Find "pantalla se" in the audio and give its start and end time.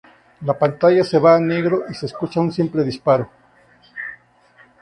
0.57-1.19